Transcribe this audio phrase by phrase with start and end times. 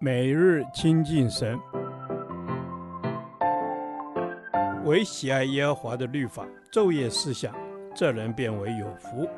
[0.00, 1.58] 每日亲近神，
[4.84, 7.54] 唯喜爱耶和华的律法，昼夜思想，
[7.94, 9.28] 这人便为有福。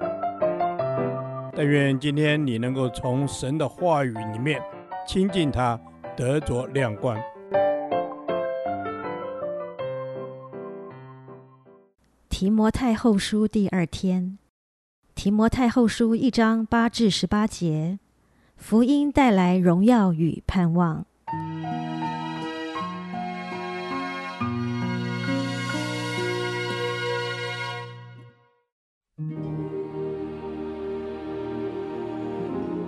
[1.54, 4.61] 但愿今天你能够从神的话语里面
[5.07, 5.80] 亲近他，
[6.16, 7.16] 得着亮光。
[12.29, 14.38] 提摩太后书第二天，
[15.14, 17.98] 提摩太后书一章八至十八节。
[18.57, 21.04] 福音带来荣耀与盼望。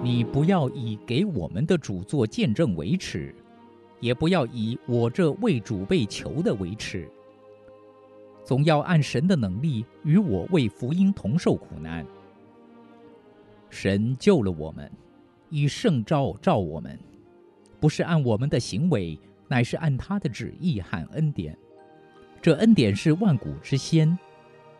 [0.02, 3.32] 你不要以给我们的主做见证为耻，
[4.01, 7.09] 也不要以我这为主被囚的为耻，
[8.43, 12.05] 总要按神的能力与我为福音同受苦难。
[13.71, 14.91] 神救了我们。
[15.51, 16.98] 以圣召召我们，
[17.80, 21.57] 不是按我们的行为，乃是按他的旨意和恩典。
[22.41, 24.19] 这恩典是万古之先，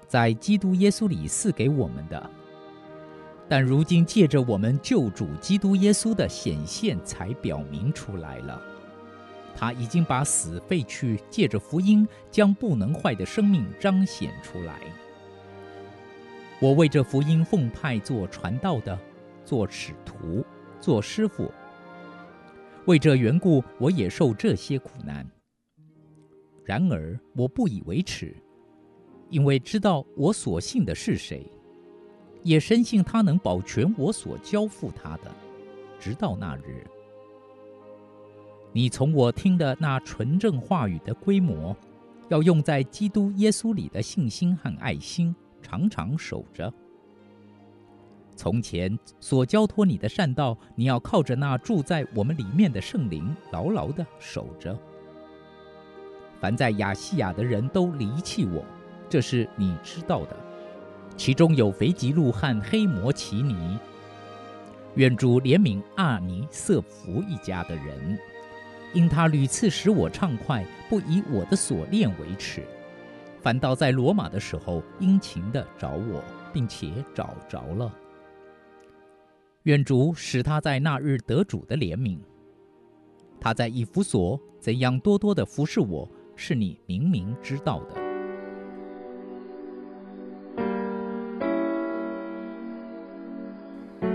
[0.07, 2.31] 在基督耶稣里赐给我们的。
[3.49, 8.61] 但如今借着我们救主基督耶稣的显现，才表明出来了。
[9.57, 14.79] 他已经把死废去，借着福音将不能坏的生命彰显出来。
[16.61, 18.97] 我为这福音奉派做传道的，
[19.45, 20.45] 做使徒。
[20.81, 21.51] 做师傅，
[22.87, 25.27] 为这缘故，我也受这些苦难。
[26.65, 28.35] 然而我不以为耻，
[29.31, 31.51] 因为知道我所信的是谁，
[32.43, 35.35] 也深信他能保全我所交付他的，
[35.99, 36.87] 直到那日。
[38.73, 41.75] 你从我听的那纯正话语的规模，
[42.29, 46.73] 要用在基督耶稣里的信心和爱心，常常守着。
[48.39, 54.79] 从前所交托你的善道，你要靠着那住在我们里面的圣灵，牢牢地守着。
[56.41, 58.65] 凡在亚细亚的人都离弃我，
[59.11, 60.37] 这是你知道的。
[61.17, 63.77] 其中有腓吉路和黑摩奇尼。
[64.95, 68.17] 愿主怜悯阿尼瑟福一家的人，
[68.95, 72.63] 因他屡次使我畅快，不以我的所恋为耻，
[73.43, 77.93] 反倒在罗马的时候殷勤地找我，并且找着了。
[79.69, 82.19] 愿主使他在那日得主的怜悯。
[83.39, 87.95] 他在以弗所怎样多多的服侍我，是你明明知道的。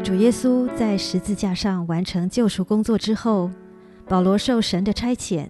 [0.03, 3.51] 主耶稣在十字架上完成救赎工作之后，
[4.07, 5.47] 保罗受神的差遣，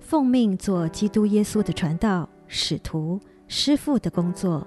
[0.00, 4.66] 奉命做基督耶稣的传道、使徒、师傅的工作，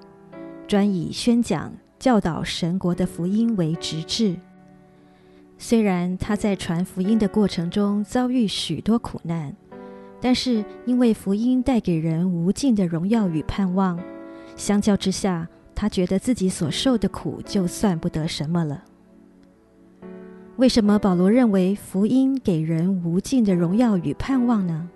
[0.65, 4.37] 专以宣讲、教导神国的福音为职志。
[5.59, 9.55] 虽然他在传福音的过程中遭遇许多苦难，
[10.21, 13.99] 但是因为福音带给人无尽的荣耀与盼望，
[14.55, 18.83] 相较之下，他觉得自己所受的苦就算不得什么了。
[20.57, 24.89] 为什么保罗认为福音给人无尽的荣耀与盼望呢？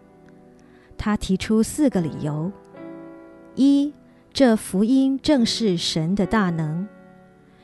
[0.97, 2.51] 他提出四个理由：
[3.55, 3.93] 一，
[4.31, 6.87] 这福音正是神的大能。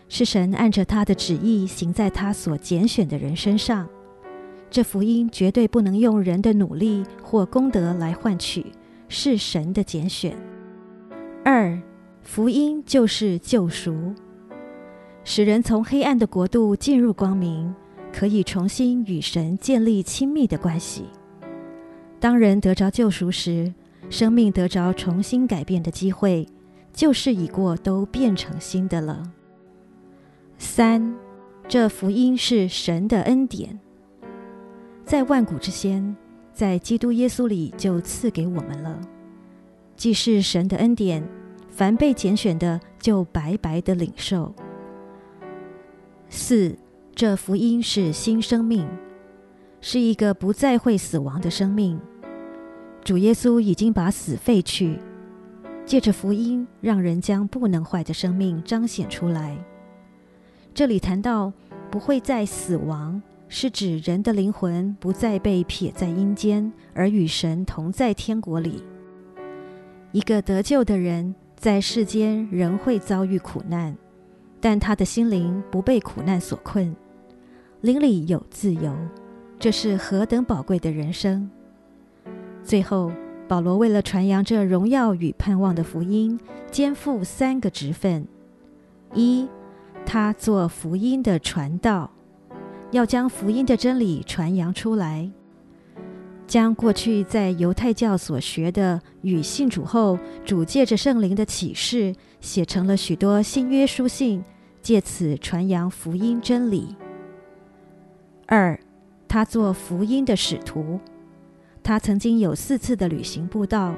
[0.10, 3.88] 是神按着他的旨意行在他所拣选的人身上，
[4.70, 8.66] 这福音绝对不能用人的努力或功德来换取，
[9.10, 10.36] 是神的拣选。
[11.44, 11.80] 二，
[12.22, 14.14] 福音就是救赎，
[15.24, 17.74] 使人从黑暗的国度进入光明，
[18.14, 21.06] 可以重新与神建立亲密的关系。
[22.20, 23.74] 当人得着救赎时，
[24.10, 26.48] 生命得着重新改变的机会，
[26.94, 29.32] 旧事已过，都变成新的了。
[30.58, 31.16] 三，
[31.68, 33.80] 这福音是神的恩典，
[35.06, 36.16] 在万古之先，
[36.52, 39.00] 在基督耶稣里就赐给我们了。
[39.96, 41.24] 既是神的恩典，
[41.70, 44.54] 凡被拣选的就白白的领受。
[46.28, 46.76] 四，
[47.14, 48.88] 这福音是新生命，
[49.80, 52.00] 是一个不再会死亡的生命。
[53.04, 55.00] 主耶稣已经把死废去，
[55.86, 59.58] 借着福音，让人将不能坏的生命彰显出来。
[60.78, 61.52] 这里谈到
[61.90, 68.84] 不会再死亡，是指人的灵魂不再被撇在阴间，而与神同在天国里。
[70.12, 73.98] 一个得救的人在世间仍会遭遇苦难，
[74.62, 76.96] 但他的心灵不被苦难所困，
[77.82, 78.96] 灵里有自由，
[79.58, 81.50] 这是何等宝贵的人生！
[82.64, 83.12] 最后，
[83.48, 86.40] 保罗为了传扬这荣耀与盼望的福音，
[86.70, 88.28] 肩负三个职分：
[89.16, 89.48] 一。
[90.10, 92.10] 他做福音的传道，
[92.92, 95.30] 要将福音的真理传扬出来，
[96.48, 104.42] 将过去在犹太教所学的与信主后主借着圣灵的启示写成了许多新约书信，
[104.82, 106.96] 借此传扬福音真理。
[108.46, 108.80] 二，
[109.28, 111.02] 他做福音的使徒，
[111.84, 113.94] 他曾经有四次的旅行布道，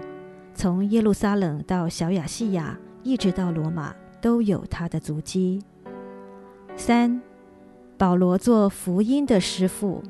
[0.56, 5.62] 从耶路撒冷到小亚细亚，一直到罗马，都有他的足迹。
[6.80, 7.22] 三。
[7.98, 10.02] 保罗做福音的师傅，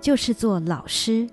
[0.00, 1.28] 就是做老师。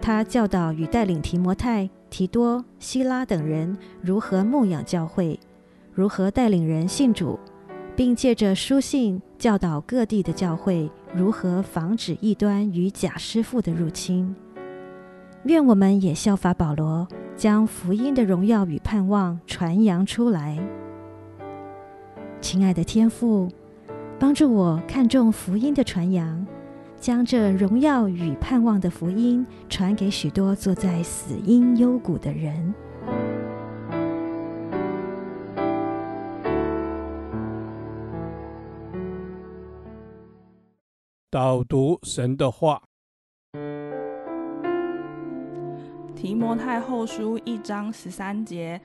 [0.00, 5.38] 他教导与带领提摩太、提多、希拉等人如何牧养教会，
[5.94, 7.38] 如何带领人信主，
[7.94, 14.34] 并借着书信教导各地的教会如何防止异端与假师傅的入侵。
[15.44, 17.06] 愿我们也效法保罗，
[17.36, 20.58] 将福音的荣耀与盼望传扬出来。
[22.40, 23.48] 亲爱的天父。
[24.22, 26.46] 帮助我看重福音的传扬，
[26.96, 32.72] 将这荣耀与盼望的福音传给许多坐在死荫幽谷的人。
[41.28, 42.80] 导读神的话，
[46.14, 48.80] 提摩太后书一章十三节：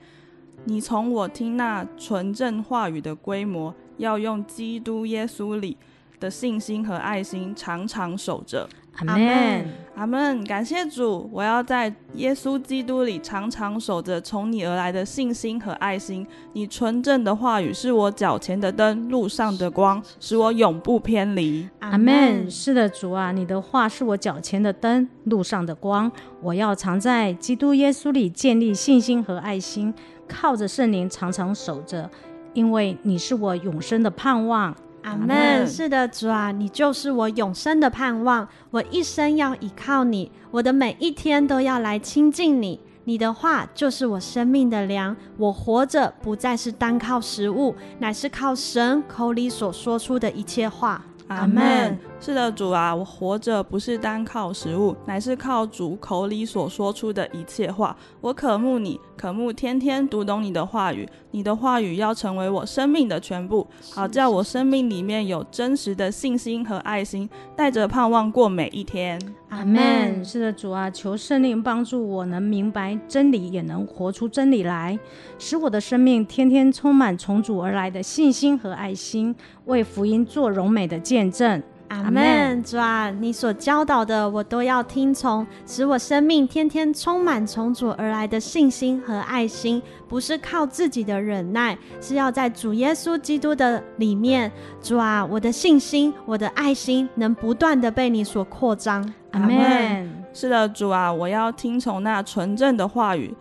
[0.64, 3.72] 你从我听那纯正话语的规模。
[3.98, 5.76] 要用基督耶稣里
[6.18, 8.68] 的信心和爱心常常守着。
[8.96, 9.64] 阿门，
[9.94, 10.42] 阿门。
[10.42, 16.26] 感谢主，我要在耶稣基督里常常守着从你而来的信心和爱心。
[16.54, 21.68] 你纯正的话语是我脚前的灯，路上的光，使我永不偏离。
[21.78, 22.50] 阿门。
[22.50, 26.10] 是的，主啊，你的话是我脚前的灯，路上的光。
[26.42, 29.94] 我要常在基督耶稣里建立信心和爱心，
[30.26, 32.10] 靠着圣灵常常守着。
[32.58, 34.74] 因为你是我永生的盼望，
[35.04, 35.64] 阿门。
[35.64, 38.48] 是的，主啊，你就是我永生的盼望。
[38.72, 42.80] 我一生要依靠你，我的每一天都要来亲近你。
[43.04, 45.16] 你的话就是我生命的粮。
[45.36, 51.00] 我活着不再是单靠食物，乃是靠神口里所说出的一切话。
[51.28, 51.98] 阿门。
[52.20, 57.96] 是的，主啊，我活着不是单靠食物，乃是靠主口里所说出的一切话。
[58.20, 61.08] 我渴慕你，渴慕天天读懂你的话语。
[61.30, 69.20] 你的话语要成为我生命的全部，好叫我生命里面有真实的信心和爱心，带着盼望过每一天。
[69.48, 70.24] 阿门。
[70.24, 74.98] 是的，主啊，求圣灵帮助我能明白真理，也能活出真理来，
[75.38, 79.34] 使我的生命天天充满从主而来的信心和爱心，
[79.64, 81.62] 为福音做荣美的见证。
[81.88, 94.52] 阿门，主啊，你所教导的我都要听从，使我生命天天充满从主而来的信心和爱心，不是靠自己的忍耐，是要在主耶稣基督的里面。
[94.82, 99.02] 主啊，我的信心、我的爱心能不断的被你所扩张。
[99.32, 100.24] 阿门。
[100.34, 103.34] 是的，主啊，我要听从那纯正的话语。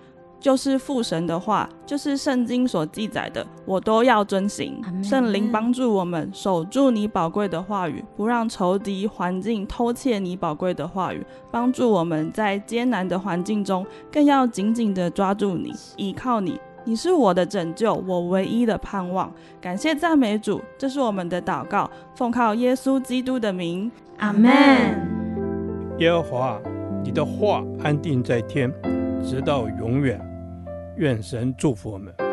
[0.47, 4.81] 就是父神的话，就是圣经所记载的，我都要遵行。
[5.03, 11.21] 圣灵帮助我们守住你宝贵的话语，不让仇敌环境偷窃你宝贵的话语，
[11.51, 16.57] 帮助我们在艰难的环境中，更要紧紧的抓住你，依靠你。
[16.85, 19.29] 你是我的拯救，我唯一的盼望。
[19.59, 24.49] 感谢赞美主，这是我们的祷告，奉靠耶稣基督的名，阿门。
[25.99, 26.57] 耶和华，
[27.03, 28.73] 你的话安定在天，
[29.21, 30.25] 直到永远。
[30.97, 32.26] 愿神祝福我们。